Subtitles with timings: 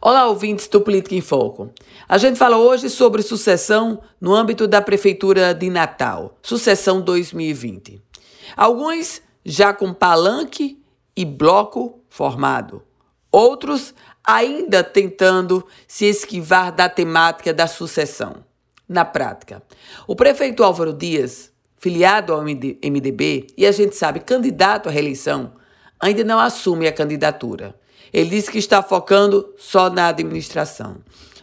[0.00, 1.70] Olá, ouvintes do Política em Foco.
[2.08, 8.02] A gente fala hoje sobre sucessão no âmbito da Prefeitura de Natal, sucessão 2020.
[8.56, 10.82] Alguns já com palanque
[11.16, 12.82] e bloco formado,
[13.30, 18.44] outros ainda tentando se esquivar da temática da sucessão.
[18.88, 19.62] Na prática,
[20.06, 25.52] o prefeito Álvaro Dias, filiado ao MDB e a gente sabe candidato à reeleição,
[25.98, 27.74] ainda não assume a candidatura.
[28.12, 30.98] Ele disse que está focando só na administração.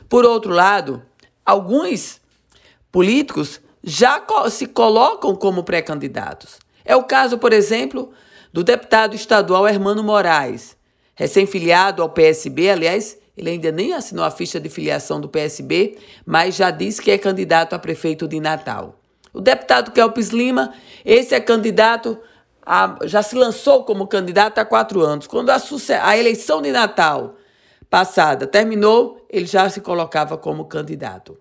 [0.08, 1.02] Por outro lado,
[1.46, 2.22] alguns
[2.92, 6.60] políticos já se colocam como pré-candidatos.
[6.86, 8.12] É o caso, por exemplo,
[8.52, 10.76] do deputado estadual Hermano Moraes,
[11.16, 16.56] recém-filiado ao PSB, aliás, ele ainda nem assinou a ficha de filiação do PSB, mas
[16.56, 19.00] já disse que é candidato a prefeito de Natal.
[19.32, 20.74] O deputado Kelpis Lima,
[21.06, 22.18] esse é candidato
[22.72, 25.26] a, já se lançou como candidato há quatro anos.
[25.26, 25.58] Quando a,
[26.04, 27.36] a eleição de Natal
[27.90, 31.36] passada terminou, ele já se colocava como candidato.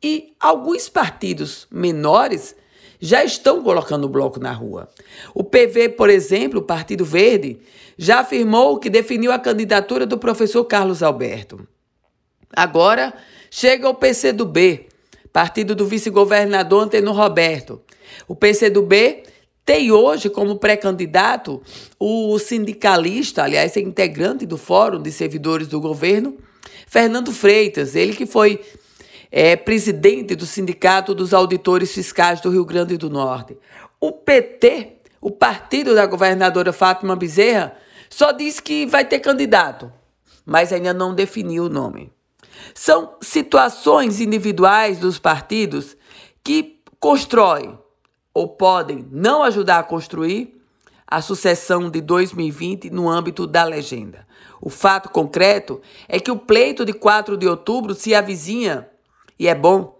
[0.00, 2.54] E alguns partidos menores
[3.00, 4.88] já estão colocando o bloco na rua.
[5.34, 7.58] O PV, por exemplo, o Partido Verde,
[7.98, 11.66] já afirmou que definiu a candidatura do professor Carlos Alberto.
[12.54, 13.14] Agora
[13.50, 14.86] chega o PCdoB,
[15.32, 17.82] partido do vice-governador Antônio Roberto.
[18.28, 19.24] O PCdoB
[19.68, 21.60] tem hoje como pré-candidato
[22.00, 26.38] o sindicalista, aliás, é integrante do Fórum de Servidores do Governo,
[26.86, 28.62] Fernando Freitas, ele que foi
[29.30, 33.58] é, presidente do Sindicato dos Auditores Fiscais do Rio Grande do Norte.
[34.00, 37.76] O PT, o partido da governadora Fátima Bezerra,
[38.08, 39.92] só diz que vai ter candidato,
[40.46, 42.10] mas ainda não definiu o nome.
[42.72, 45.94] São situações individuais dos partidos
[46.42, 47.78] que constroem
[48.38, 50.62] ou podem não ajudar a construir
[51.04, 54.24] a sucessão de 2020 no âmbito da legenda.
[54.60, 58.88] O fato concreto é que o pleito de 4 de outubro se avizinha
[59.36, 59.98] e é bom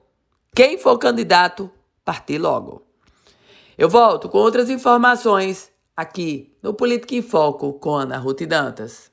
[0.55, 1.69] quem for candidato
[2.05, 2.83] partir logo.
[3.77, 9.11] Eu volto com outras informações aqui no Política em Foco com Ana Ruth Dantas.